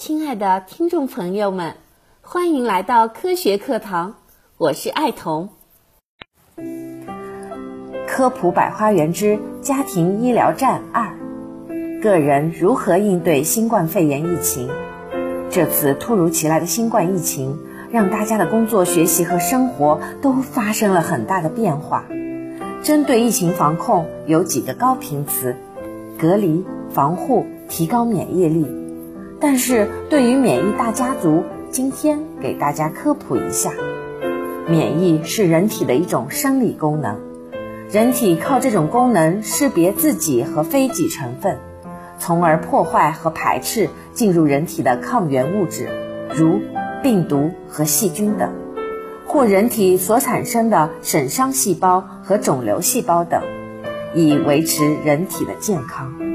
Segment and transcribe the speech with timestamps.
[0.00, 1.74] 亲爱的听众朋友们，
[2.22, 4.14] 欢迎来到科学课堂，
[4.56, 5.50] 我是爱童。
[8.06, 11.18] 科普百花园之家庭医疗站二：
[12.00, 14.70] 个人如何应对新冠肺炎疫情？
[15.50, 17.58] 这次突如其来的新冠疫情，
[17.92, 22.06] 让大家的工作、学习和生活都发生了很大的变化。
[22.82, 25.56] 针对疫情防控，有几个高频词：
[26.18, 28.79] 隔离、防护、提高免疫力。
[29.40, 33.72] 但是对于免疫大家族，今天给大家科普一下：
[34.68, 37.16] 免疫是人体的一种生理功能，
[37.90, 41.58] 人体靠这种功能识别自己和非己成分，
[42.18, 45.88] 从而破坏和排斥进入人体的抗原物质，
[46.34, 46.60] 如
[47.02, 48.52] 病毒和细菌等，
[49.26, 53.42] 或人体所产生的损伤细胞和肿瘤细胞等，
[54.14, 56.29] 以维持人体的健康。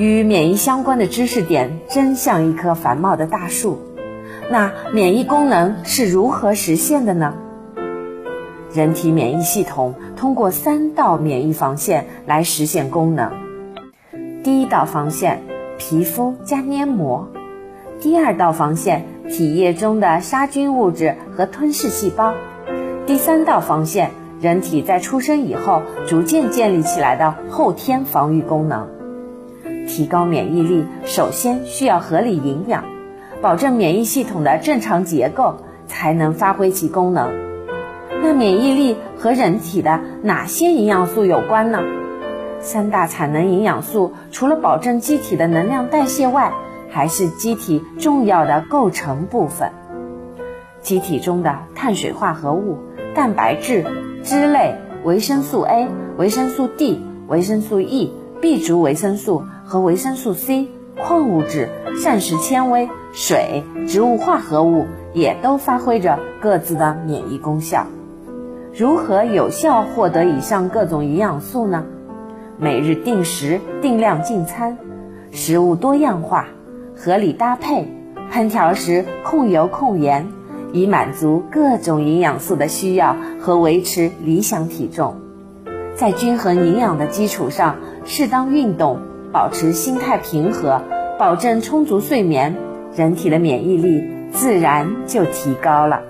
[0.00, 3.78] 与免疫相关的知识点真像一棵繁茂的大树。
[4.50, 7.34] 那免疫功能是如何实现的呢？
[8.72, 13.30] 人体免疫系统通过三道免疫防线来实现功能。
[14.42, 15.42] 第一道防线，
[15.76, 17.26] 皮肤加黏膜；
[18.00, 22.32] 第二道防线，体液中的杀菌物质和吞噬细胞；
[23.06, 28.88] 第三道防线，人体在出生以后逐渐建立起来的后天防御功能。
[29.90, 32.84] 提高免疫力，首先需要合理营养，
[33.42, 35.56] 保证免疫系统的正常结构，
[35.88, 37.28] 才能发挥其功能。
[38.22, 41.80] 那免疫力和人体的哪些营养素有关呢？
[42.60, 46.52] 三大产能营养素除了保证机体的能量代谢外，
[46.88, 49.72] 还是机体重要的构成部分。
[50.82, 52.78] 机体中的碳水化合物、
[53.14, 53.84] 蛋白质、
[54.22, 59.44] 脂类、维生素 A、维生素 D、维生素 E、B 族维生素。
[59.70, 61.68] 和维生素 C、矿物质、
[62.02, 67.86] 膳食纤维、水、植物化合物也都发挥着各自的免疫功效。
[68.76, 71.84] 如何有效获得以上各种营养素呢？
[72.58, 74.76] 每日定时定量进餐，
[75.30, 76.48] 食物多样化，
[76.96, 77.86] 合理搭配，
[78.32, 80.26] 烹调时控油控盐，
[80.72, 85.14] 以满足各种营养素的需要和维持理想体重。
[86.00, 89.02] 在均衡营养的基础上，适当运动。
[89.32, 90.80] 保持心态平和，
[91.18, 92.56] 保证充足睡眠，
[92.96, 94.02] 人体的免疫力
[94.32, 96.00] 自然就提高了。